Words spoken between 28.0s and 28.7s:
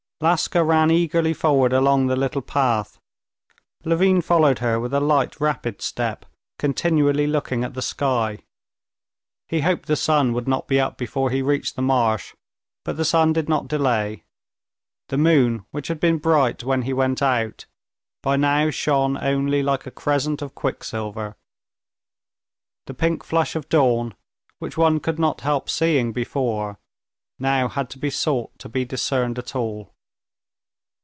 sought to